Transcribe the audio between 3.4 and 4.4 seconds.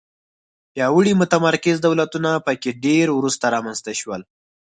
رامنځته شول.